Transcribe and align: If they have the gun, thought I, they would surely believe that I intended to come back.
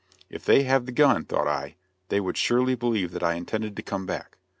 If 0.31 0.45
they 0.45 0.63
have 0.63 0.87
the 0.87 0.91
gun, 0.91 1.25
thought 1.25 1.47
I, 1.47 1.75
they 2.09 2.19
would 2.19 2.35
surely 2.35 2.73
believe 2.73 3.11
that 3.11 3.21
I 3.21 3.35
intended 3.35 3.75
to 3.75 3.83
come 3.83 4.07
back. 4.07 4.37